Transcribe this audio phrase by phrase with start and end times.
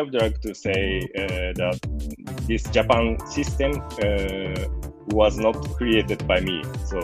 [0.00, 1.78] I would like to say uh, that
[2.48, 4.64] this Japan system uh,
[5.08, 6.62] was not created by me.
[6.86, 6.98] So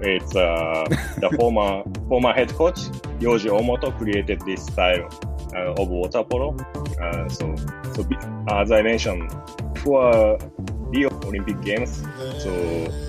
[0.00, 0.86] it's uh,
[1.20, 2.78] the former former head coach
[3.20, 5.10] Yoji Omoto created this style
[5.54, 6.56] uh, of water polo.
[6.98, 7.54] Uh, so
[7.94, 8.08] so
[8.48, 9.30] as I mentioned
[9.84, 10.38] for
[10.88, 12.02] Rio Olympic Games,
[12.38, 12.50] so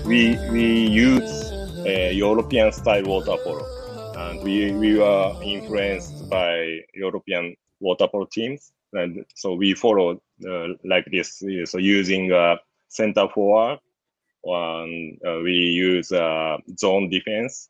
[0.04, 1.50] we we use
[2.12, 3.64] European style water polo,
[4.18, 10.68] and we we were influenced by European water polo teams and so we follow uh,
[10.84, 11.42] like this.
[11.64, 12.56] So using uh,
[12.88, 13.78] center forward,
[14.44, 17.68] and uh, we use uh, zone defense,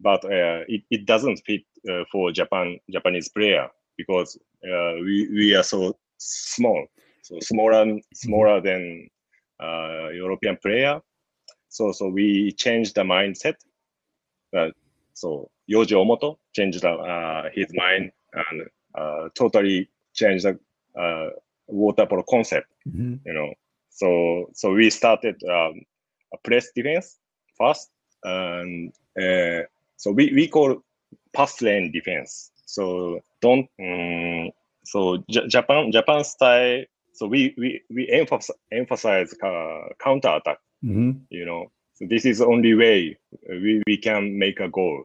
[0.00, 5.62] but uh, it, it doesn't fit uh, for Japan Japanese player because we we are
[5.62, 6.86] so small,
[7.22, 9.08] so smaller smaller than
[9.60, 11.00] European player.
[11.68, 13.56] So so we changed the mindset.
[15.14, 16.84] so Yoji Omoto changed
[17.54, 20.58] his mind and totally change the
[20.98, 21.30] uh,
[21.66, 22.68] water polo concept.
[22.88, 23.16] Mm-hmm.
[23.26, 23.52] You know,
[23.90, 25.82] so so we started um,
[26.32, 27.18] a press defense
[27.58, 27.90] first,
[28.22, 29.62] and uh,
[29.96, 30.82] so we we call
[31.34, 32.50] pass lane defense.
[32.66, 34.50] So don't um,
[34.84, 36.84] so J- Japan Japan style.
[37.12, 40.58] So we we we emphasize emphasize uh, counter attack.
[40.84, 41.12] Mm-hmm.
[41.30, 43.16] You know, so this is the only way
[43.48, 45.04] we, we can make a goal.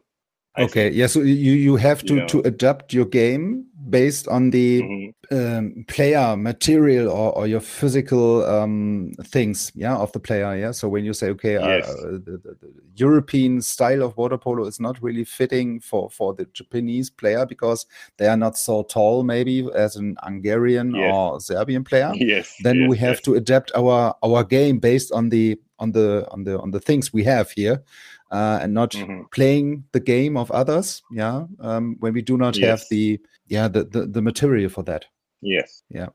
[0.58, 1.06] okay, yeah.
[1.06, 5.36] So you you have to you know, to adapt your game based on the mm-hmm.
[5.36, 10.56] um, player material or, or your physical um, things, yeah, of the player.
[10.56, 10.70] Yeah.
[10.70, 11.88] So when you say, okay, uh, yes.
[11.88, 16.34] uh, the, the, the, European style of water polo is not really fitting for for
[16.34, 17.86] the Japanese player because
[18.18, 21.14] they are not so tall, maybe as an Hungarian yes.
[21.14, 22.12] or Serbian player.
[22.20, 22.54] Yes.
[22.62, 26.44] Then yes, we have to adapt our our game based on the on the on
[26.44, 27.82] the on the things we have here
[28.30, 29.22] uh, and not mm-hmm.
[29.32, 31.02] playing the game of others.
[31.10, 32.80] Yeah, um, when we do not yes.
[32.80, 35.04] have the yeah the, the, the material for that.
[35.42, 35.82] Yes.
[35.88, 36.08] Yeah.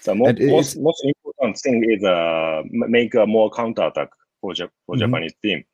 [0.00, 4.10] So most most, most important thing is uh make a more counter attack
[4.40, 4.98] for for mm-hmm.
[4.98, 5.64] Japanese team.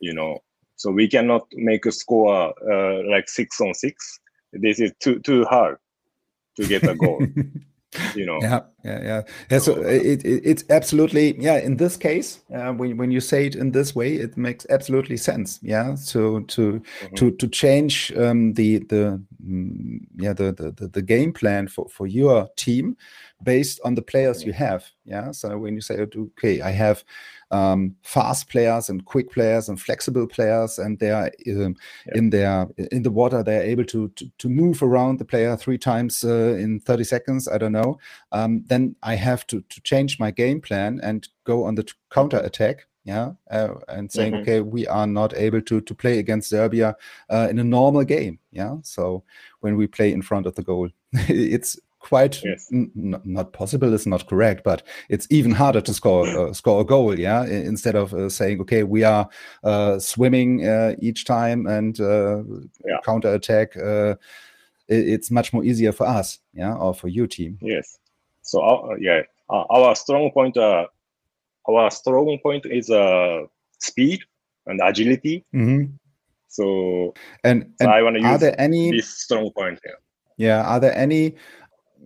[0.00, 0.38] You know,
[0.76, 4.20] so we cannot make a score uh, like six on six.
[4.52, 5.78] This is too too hard
[6.56, 7.20] to get a goal.
[8.14, 11.96] you know yeah yeah yeah, yeah so, so it, it, it's absolutely yeah in this
[11.96, 15.94] case uh, when, when you say it in this way it makes absolutely sense yeah
[15.94, 17.14] so to mm-hmm.
[17.14, 22.06] to to change um, the the mm, yeah the, the the game plan for for
[22.06, 22.96] your team
[23.42, 27.02] based on the players you have yeah so when you say okay i have
[27.50, 32.14] um, fast players and quick players and flexible players, and they are um, yeah.
[32.14, 33.42] in their in the water.
[33.42, 37.04] They are able to to, to move around the player three times uh, in 30
[37.04, 37.48] seconds.
[37.48, 37.98] I don't know.
[38.32, 42.38] Um, then I have to to change my game plan and go on the counter
[42.38, 44.42] attack yeah uh, and saying mm-hmm.
[44.42, 46.94] okay we are not able to to play against serbia
[47.30, 49.24] uh, in a normal game yeah so
[49.60, 50.90] when we play in front of the goal
[51.28, 52.68] it's quite yes.
[52.72, 56.84] n- not possible is not correct but it's even harder to score uh, score a
[56.84, 59.28] goal yeah instead of uh, saying okay we are
[59.64, 62.42] uh, swimming uh, each time and uh,
[62.86, 63.00] yeah.
[63.04, 64.14] counter attack uh,
[64.88, 67.98] it's much more easier for us yeah or for your team yes
[68.48, 69.20] so our, yeah
[69.50, 72.90] our strong point our strong point is
[73.78, 74.20] speed
[74.66, 75.84] and agility mm-hmm.
[76.48, 77.12] so
[77.44, 79.98] and, and i want to use there any this strong point here
[80.36, 81.34] yeah are there any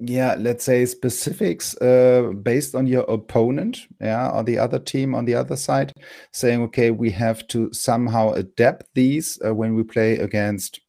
[0.01, 5.25] yeah let's say specifics uh, based on your opponent yeah or the other team on
[5.27, 5.93] the other side
[6.33, 10.81] saying okay we have to somehow adapt these uh, when we play against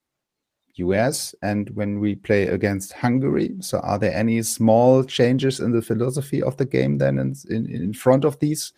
[0.78, 5.82] us and when we play against hungary so are there any small changes in the
[5.82, 8.74] philosophy of the game then in, in, in front of these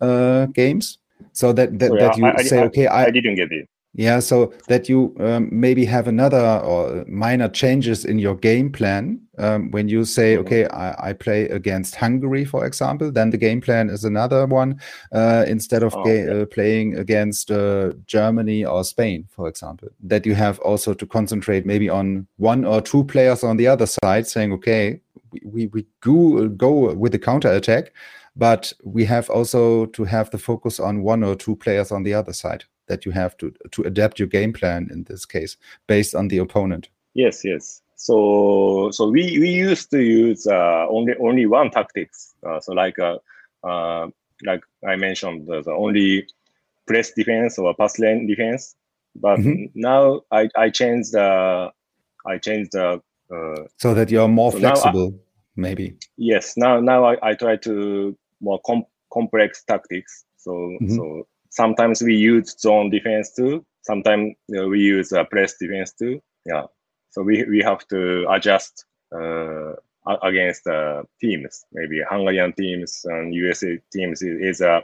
[0.00, 0.98] uh, games?
[1.32, 3.68] So that that, Sorry, that you I, say I, okay I, I didn't get it
[3.98, 9.18] Yeah, so that you um, maybe have another or minor changes in your game plan
[9.38, 10.46] um, when you say, mm-hmm.
[10.46, 14.78] okay, I, I, play against Hungary, for example, then the game plan is another one
[15.12, 16.42] uh, instead of oh, okay.
[16.42, 19.88] uh, playing against uh, Germany or Spain, for example.
[20.02, 23.86] That you have also to concentrate maybe on one or two players on the other
[23.86, 25.00] side, saying, okay,
[25.32, 27.92] we, we, we go, go with the counter attack,
[28.36, 32.12] but we have also to have the focus on one or two players on the
[32.12, 35.56] other side that you have to to adapt your game plan in this case
[35.86, 36.88] based on the opponent.
[37.14, 37.82] Yes, yes.
[37.96, 42.34] So so we we used to use uh, only only one tactics.
[42.46, 43.18] Uh, so like uh,
[43.64, 44.08] uh,
[44.44, 46.26] like I mentioned, the, the only
[46.86, 48.76] press defense or pass lane defense.
[49.14, 49.66] But mm-hmm.
[49.74, 51.72] now I I changed the
[52.26, 53.02] I changed the
[53.32, 55.20] uh, so that you're more so flexible, I,
[55.56, 55.96] maybe.
[56.16, 56.54] Yes.
[56.56, 60.24] Now now I, I try to more com- complex tactics.
[60.36, 60.94] So mm-hmm.
[60.94, 63.64] so sometimes we use zone defense too.
[63.82, 66.20] Sometimes you know, we use uh, press defense too.
[66.44, 66.64] Yeah.
[67.10, 69.72] So we, we have to adjust uh,
[70.22, 71.64] against uh, teams.
[71.72, 74.82] Maybe Hungarian teams and USA teams is, a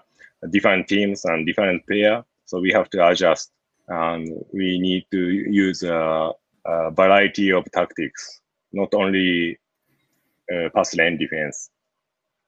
[0.50, 2.24] different teams and different player.
[2.46, 3.52] So we have to adjust
[3.88, 6.30] and we need to use a,
[6.66, 8.40] a variety of tactics,
[8.72, 9.58] not only
[10.52, 11.70] uh, pass lane defense.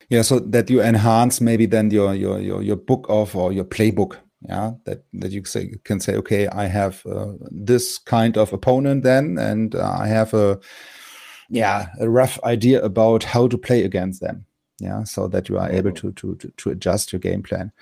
[0.08, 3.64] Yeah, so that you enhance maybe then your your your your book of or your
[3.64, 4.18] playbook.
[4.48, 9.02] Yeah, that that you say can say, okay, I have uh, this kind of opponent
[9.02, 10.58] then, and uh, I have a
[11.48, 14.44] yeah a rough idea about how to play against them.
[14.80, 16.10] Yeah, so that you are able mm-hmm.
[16.10, 17.72] to to to adjust your game plan.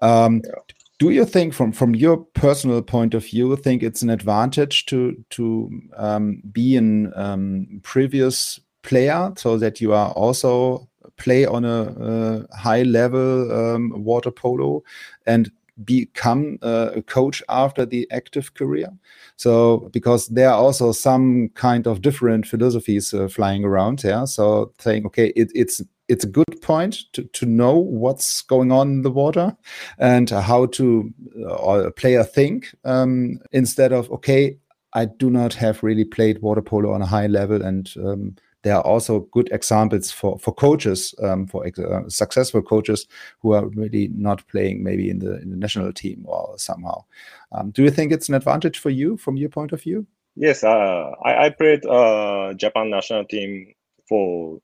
[0.00, 0.74] Um, yeah.
[0.98, 5.22] Do you think, from from your personal point of view, think it's an advantage to
[5.30, 12.46] to um, be an um, previous player so that you are also play on a,
[12.56, 14.82] high level um, water polo
[15.26, 15.50] and
[15.84, 18.88] become a coach after the active career.
[19.36, 24.02] So because there are also some kind of different philosophies uh, flying around.
[24.02, 24.24] Yeah.
[24.24, 28.88] So saying, okay, it, it's it's a good point to, to know what's going on
[28.88, 29.56] in the water
[29.98, 34.56] and how to uh, a player think um, instead of okay
[34.92, 38.74] I do not have really played water polo on a high level and um, there
[38.76, 43.06] are also good examples for for coaches, um, for uh, successful coaches
[43.40, 47.04] who are really not playing maybe in the in the national team or somehow.
[47.52, 50.06] Um, do you think it's an advantage for you from your point of view?
[50.34, 53.72] Yes, uh, I, I, played uh, Japan national team
[54.06, 54.60] for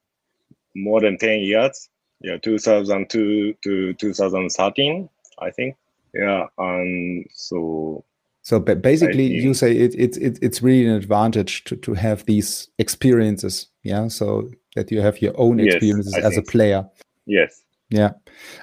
[0.74, 1.88] more than ten years.
[2.20, 5.08] Yeah, 2002 to 2013,
[5.40, 5.76] I think.
[6.14, 8.04] Yeah, and so
[8.42, 12.68] so basically, you say it, it, it, it's really an advantage to, to have these
[12.78, 13.68] experiences.
[13.84, 14.08] Yeah.
[14.08, 16.84] So that you have your own yes, experiences as a player.
[17.26, 17.62] Yes.
[17.90, 18.10] Yeah.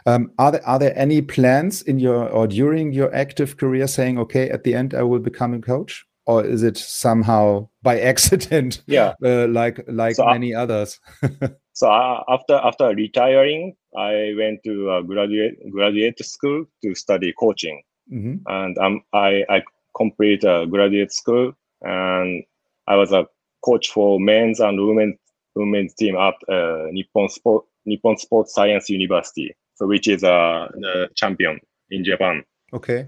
[0.06, 4.20] Um, are there are there any plans in your or during your active career saying,
[4.20, 8.82] okay, at the end I will become a coach, or is it somehow by accident?
[8.88, 9.14] Yeah.
[9.24, 11.00] Uh, like like so many I, others.
[11.74, 17.82] so uh, after after retiring, I went to a graduate graduate school to study coaching.
[18.12, 18.38] Mm-hmm.
[18.48, 19.64] And um, I, I
[19.96, 22.44] complete a graduate school and
[22.88, 23.28] I was a
[23.64, 25.18] coach for men's and women's
[25.56, 31.10] women's team at uh, Nippon Sport Nippon Sports Science University, so which is uh, the
[31.16, 31.60] champion
[31.90, 32.44] in Japan.
[32.74, 33.08] Okay.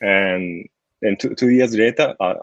[0.00, 0.68] And
[1.00, 2.34] then two, two years later, uh,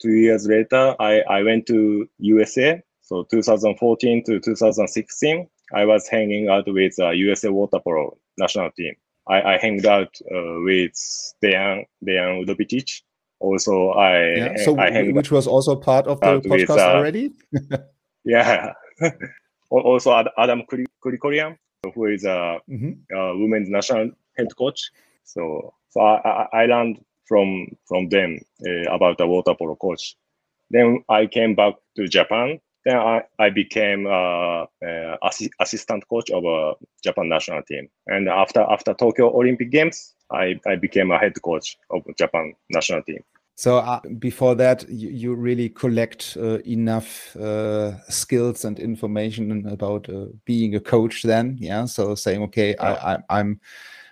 [0.00, 2.82] two years later, I, I went to USA.
[3.00, 8.94] So 2014 to 2016, I was hanging out with uh, USA Water Polo national team.
[9.26, 10.94] I, I hanged out uh, with
[11.42, 13.02] Dejan Dejan Udovičić.
[13.40, 14.56] Also, I yeah.
[14.64, 17.30] so I which was also part of the podcast with, uh, already.
[18.24, 18.72] yeah.
[19.70, 20.62] also, Adam
[21.04, 21.58] Krikorian,
[21.94, 23.14] who is a, mm-hmm.
[23.14, 24.90] a women's national head coach.
[25.24, 30.16] So, so I, I learned from from them uh, about the water polo coach.
[30.70, 36.30] Then I came back to Japan then I, I became uh, uh, assi- assistant coach
[36.30, 37.88] of a Japan national team.
[38.06, 43.02] And after after Tokyo Olympic Games, I, I became a head coach of Japan national
[43.02, 43.22] team.
[43.56, 50.08] So uh, before that, you, you really collect uh, enough uh, skills and information about
[50.08, 51.22] uh, being a coach.
[51.22, 51.84] Then, yeah.
[51.84, 53.60] So saying, okay, I, I, am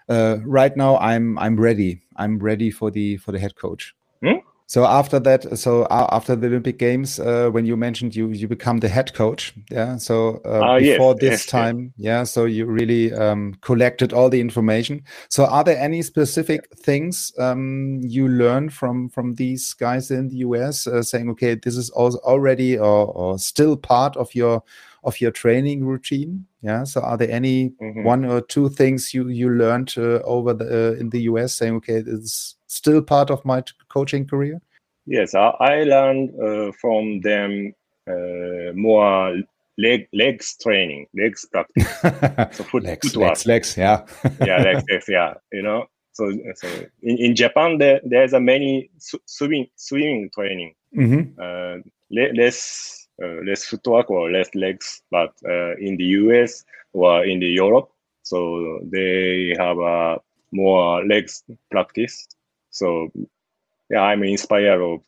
[0.09, 0.97] uh, right now.
[0.99, 2.02] I'm I'm ready.
[2.17, 3.95] I'm ready for the for the head coach.
[4.23, 4.38] Hmm?
[4.66, 8.78] So after that, so after the Olympic Games, uh, when you mentioned you you become
[8.78, 9.97] the head coach, yeah.
[9.97, 12.07] So uh, uh, before yes, this yes, time, yes.
[12.07, 12.25] yeah.
[12.25, 15.04] So you really um, collected all the information.
[15.28, 20.37] So are there any specific things um, you learned from from these guys in the
[20.37, 24.62] US, uh, saying, okay, this is also already or, or still part of your
[25.04, 26.47] of your training routine?
[26.62, 26.85] Yeah.
[26.85, 28.04] So are there any mm-hmm.
[28.04, 31.75] one or two things you you learned uh, over the uh, in the US saying,
[31.76, 34.61] okay, this is still part of my coaching career?
[35.07, 37.75] Yes, I, I learned uh, from them
[38.09, 39.37] uh, more
[39.79, 41.88] leg legs training, legs practice.
[42.57, 43.31] so foot, legs, footwork.
[43.31, 44.05] legs, legs, yeah,
[44.45, 45.35] yeah, legs, legs, yeah.
[45.52, 46.69] You know, so so
[47.02, 48.91] in, in Japan there there's a many
[49.26, 50.75] swimming swimming training.
[50.97, 51.41] Mm-hmm.
[51.41, 57.41] Uh, less uh, less footwork or less legs, but uh, in the US or in
[57.41, 57.91] the Europe,
[58.23, 60.19] so they have a
[60.52, 62.29] more legs practice.
[62.73, 63.12] So
[63.88, 65.00] yeah, I'm inspired of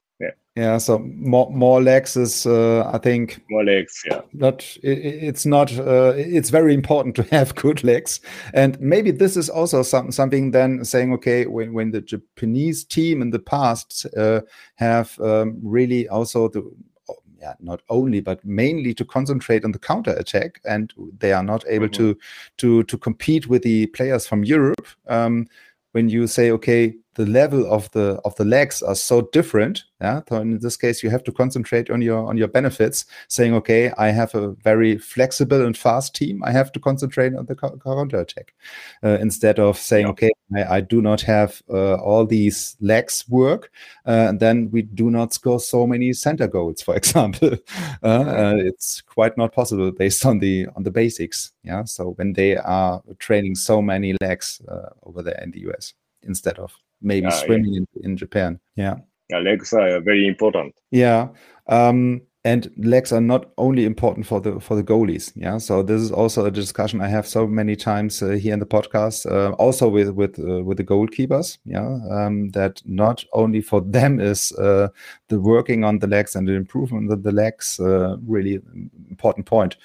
[0.56, 4.04] yeah, so more more legs is, uh, I think, more legs.
[4.08, 5.76] Yeah, not it, it's not.
[5.76, 8.20] Uh, it's very important to have good legs,
[8.52, 10.52] and maybe this is also some, something.
[10.52, 14.42] Then saying, okay, when when the Japanese team in the past uh,
[14.76, 16.76] have um, really also to
[17.40, 21.64] yeah, not only but mainly to concentrate on the counter attack, and they are not
[21.66, 22.14] able mm -hmm.
[22.14, 22.18] to
[22.56, 24.86] to to compete with the players from Europe.
[25.08, 25.48] Um,
[25.94, 30.20] when you say, okay, the level of the of the legs are so different yeah?
[30.28, 33.92] So in this case you have to concentrate on your on your benefits saying okay
[33.96, 36.42] i have a very flexible and fast team.
[36.44, 38.54] I have to concentrate on the counter attack.
[39.02, 43.70] Uh, instead of saying okay I, I, do not have uh, all these legs work
[44.06, 47.52] uh, and then we do not score so many center goals for example.
[48.02, 51.84] Uh, uh, it's quite not possible based on the on the basics yeah?
[51.84, 56.58] So when they are training so many legs uh, over there in the us instead
[56.58, 56.72] of
[57.04, 57.80] maybe swimming yeah.
[57.96, 58.58] in, in Japan.
[58.76, 58.96] Yeah.
[59.30, 60.74] Yeah, legs are very important.
[60.90, 61.28] Yeah.
[61.68, 66.00] Um, and legs are not only important for the for the goalies yeah so this
[66.00, 69.52] is also a discussion i have so many times uh, here in the podcast uh,
[69.52, 74.52] also with with uh, with the goalkeepers yeah um, that not only for them is
[74.52, 74.88] uh,
[75.28, 78.60] the working on the legs and the improvement of the legs uh, really
[79.10, 79.76] important point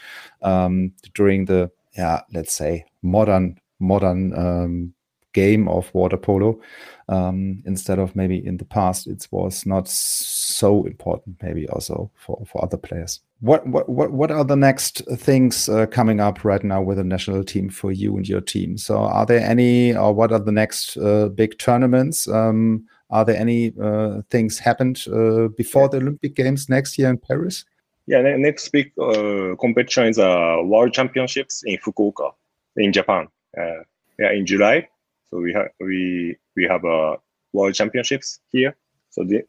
[0.42, 4.94] um, during the yeah let's say modern modern um,
[5.34, 6.60] game of water polo.
[7.08, 12.40] Um, instead of maybe in the past it was not so important maybe also for,
[12.46, 13.22] for other players.
[13.40, 17.44] What what what are the next things uh, coming up right now with the national
[17.44, 18.78] team for you and your team?
[18.78, 22.28] So are there any or what are the next uh, big tournaments?
[22.28, 27.18] Um, are there any uh, things happened uh, before the olympic games next year in
[27.18, 27.66] paris?
[28.06, 32.34] Yeah next big uh, competition is uh, world championships in fukuoka
[32.76, 33.28] in japan.
[33.58, 34.88] Yeah in july
[35.30, 37.18] so we have we we have a uh,
[37.54, 38.76] world championships here.
[39.10, 39.44] So the,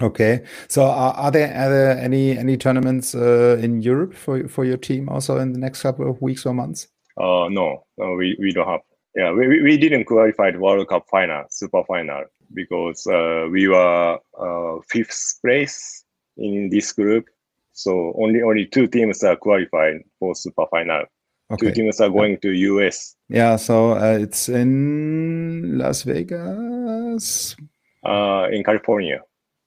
[0.00, 0.44] okay.
[0.68, 4.76] So are, are, there are there any any tournaments uh, in Europe for for your
[4.76, 6.88] team also in the next couple of weeks or months?
[7.18, 8.80] Uh no, no we, we don't have.
[9.14, 14.18] Yeah, we, we didn't qualify the World Cup final, super final, because uh, we were
[14.38, 16.04] uh, fifth place
[16.36, 17.24] in this group.
[17.72, 21.04] So only only two teams are qualified for super final.
[21.50, 21.66] Okay.
[21.66, 23.14] Two teams are going to US.
[23.28, 27.56] Yeah, so uh, it's in Las Vegas.
[28.04, 29.20] Uh, in California.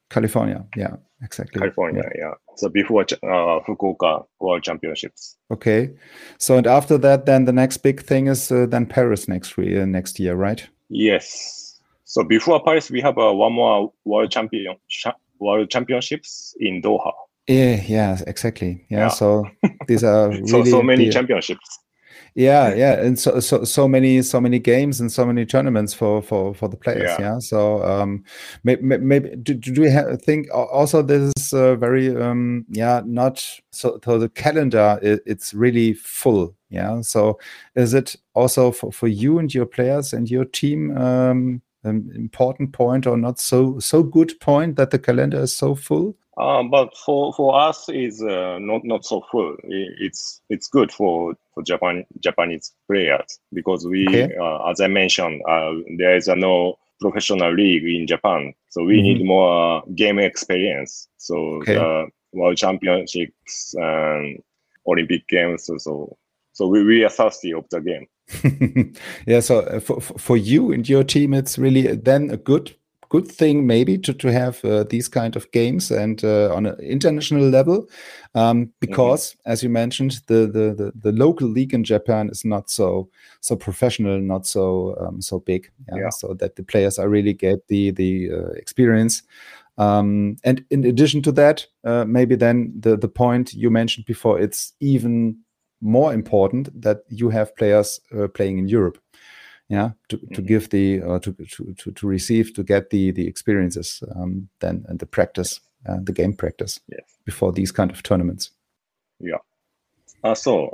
[0.09, 1.59] California, yeah, exactly.
[1.59, 2.21] California, yeah.
[2.21, 2.33] yeah.
[2.55, 5.37] So before uh, Fukuoka World Championships.
[5.51, 5.91] Okay,
[6.37, 9.85] so and after that, then the next big thing is uh, then Paris next year,
[9.85, 10.67] next year, right?
[10.89, 11.79] Yes.
[12.05, 14.75] So before Paris, we have uh, one more World Champion
[15.39, 17.11] World Championships in Doha.
[17.47, 18.85] Yeah, yeah, exactly.
[18.89, 19.07] Yeah, yeah.
[19.09, 19.45] so
[19.89, 21.79] these are really so, so many the, championships.
[22.35, 26.21] Yeah, yeah, and so so so many so many games and so many tournaments for
[26.21, 27.09] for for the players.
[27.19, 27.19] Yeah.
[27.19, 27.39] yeah?
[27.39, 28.23] So um,
[28.63, 33.43] maybe, maybe do, do we have, think also this is uh, very um yeah not
[33.71, 36.55] so so the calendar it, it's really full.
[36.69, 37.01] Yeah.
[37.01, 37.39] So
[37.75, 42.73] is it also for for you and your players and your team um an important
[42.73, 46.15] point or not so so good point that the calendar is so full?
[46.39, 49.57] Um, but for, for us, is uh, not not so full.
[49.63, 54.33] It's it's good for for Japan Japanese players because we, okay.
[54.39, 58.97] uh, as I mentioned, uh, there is a no professional league in Japan, so we
[58.97, 59.03] mm-hmm.
[59.03, 61.09] need more game experience.
[61.17, 61.73] So okay.
[61.73, 64.41] the World Championships and
[64.87, 66.17] Olympic Games, so so,
[66.53, 68.95] so we, we are thirsty of the game.
[69.27, 72.75] yeah, so uh, for for you and your team, it's really then a good
[73.09, 76.79] good thing maybe to, to have uh, these kind of games and uh, on an
[76.79, 77.87] international level
[78.35, 79.51] um, because mm-hmm.
[79.51, 83.09] as you mentioned the, the, the the local league in Japan is not so
[83.41, 86.03] so professional not so um, so big yeah?
[86.03, 86.09] Yeah.
[86.09, 89.23] so that the players are really get the the uh, experience
[89.77, 94.39] um, and in addition to that uh, maybe then the the point you mentioned before
[94.39, 95.37] it's even
[95.81, 98.97] more important that you have players uh, playing in Europe
[99.69, 100.45] yeah to, to mm-hmm.
[100.45, 101.33] give the uh, to,
[101.77, 106.11] to to receive to get the the experiences um, then and the practice uh, the
[106.11, 107.01] game practice yes.
[107.25, 108.51] before these kind of tournaments
[109.19, 109.37] yeah
[110.23, 110.67] Uh, so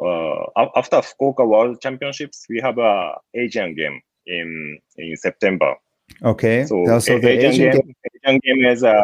[0.56, 5.76] uh, after Fukuoka World Championships, we have a Asian game in in September.
[6.24, 6.66] Okay.
[6.66, 8.98] So, uh, so the Asian, Asian game, game, Asian game is a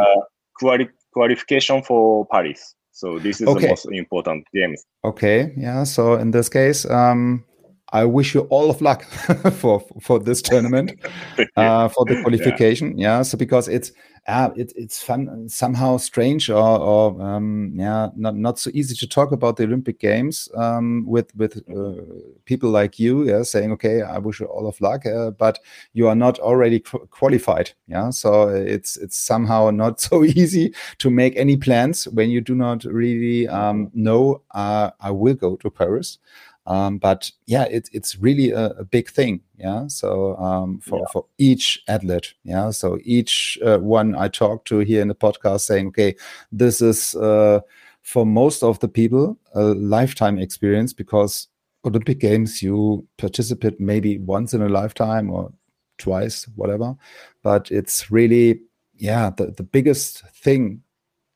[0.54, 2.76] quali- qualification for Paris.
[2.92, 3.62] So this is okay.
[3.62, 4.86] the most important games.
[5.04, 5.54] Okay.
[5.58, 5.84] Yeah.
[5.84, 7.44] So in this case, um,
[7.92, 9.04] I wish you all of luck
[9.54, 10.94] for for this tournament,
[11.56, 12.98] uh, for the qualification.
[12.98, 13.18] Yeah.
[13.18, 13.22] yeah.
[13.24, 13.92] So because it's
[14.28, 19.08] uh, it, it's fun somehow strange or, or um, yeah not not so easy to
[19.08, 22.02] talk about the Olympic Games um, with with uh,
[22.46, 23.24] people like you.
[23.24, 25.60] Yeah, saying okay, I wish you all of luck, uh, but
[25.94, 27.72] you are not already qu- qualified.
[27.88, 28.12] Yeah.
[28.12, 32.84] So it's it's somehow not so easy to make any plans when you do not
[32.86, 34.42] really um, know.
[34.52, 36.20] Uh, I will go to Paris.
[36.68, 39.42] Um, but yeah, it, it's really a, a, big thing.
[39.58, 39.88] Yeah.
[39.88, 41.06] So um, for, yeah.
[41.12, 42.34] for each athlete.
[42.44, 42.70] Yeah.
[42.70, 46.16] So each uh, one I talk to here in the podcast saying, okay,
[46.52, 47.62] this is uh,
[48.04, 51.48] for most of the people a lifetime experience because
[51.86, 55.52] Olympic Games, you participate maybe once in a lifetime or
[55.98, 56.96] twice, whatever.
[57.44, 58.62] But it's really,
[58.98, 60.84] yeah, the, the biggest thing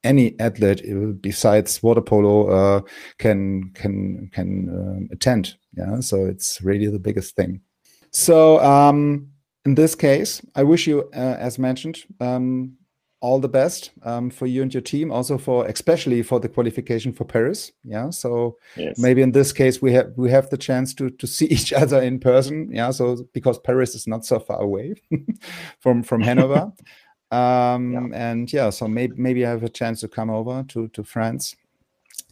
[0.06, 2.82] any athlete uh, besides water polo uh,
[3.18, 5.56] can can can uh, attend.
[5.78, 7.62] Yeah, so it's really the biggest thing.
[8.12, 9.30] So um,
[9.66, 12.78] in this case, I wish you, uh, as mentioned, um,
[13.26, 15.12] all the best um, for you and your team.
[15.12, 17.72] Also for especially for the qualification for Paris.
[17.84, 19.00] Yeah, so yes.
[19.00, 22.02] maybe in this case we have we have the chance to to see each other
[22.02, 22.70] in person.
[22.72, 24.94] Yeah, so because Paris is not so far away
[25.80, 26.72] from from Hanover.
[27.32, 28.32] Um, yeah.
[28.32, 31.56] And yeah, so maybe maybe I have a chance to come over to to France.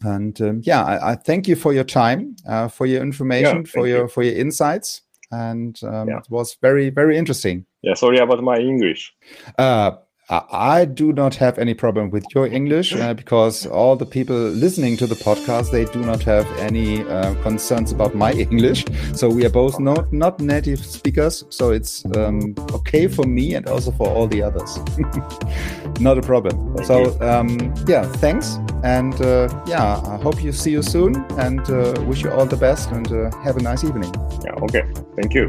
[0.02, 3.70] And um, yeah, I, I, thank you for your time, uh, for your information, yeah,
[3.70, 4.08] for your you.
[4.08, 6.18] for your insights, and um, yeah.
[6.18, 7.64] it was very very interesting.
[7.82, 9.14] Yeah, sorry about my English.
[9.58, 9.92] Uh,
[10.30, 14.96] I do not have any problem with your English uh, because all the people listening
[14.96, 18.86] to the podcast they do not have any uh, concerns about my English.
[19.12, 23.68] So we are both not not native speakers, so it's um, okay for me and
[23.68, 24.78] also for all the others.
[26.00, 26.82] not a problem.
[26.84, 32.00] So um, yeah, thanks, and uh, yeah, I hope you see you soon, and uh,
[32.06, 34.12] wish you all the best, and uh, have a nice evening.
[34.42, 34.52] Yeah.
[34.62, 34.84] Okay.
[35.16, 35.48] Thank you.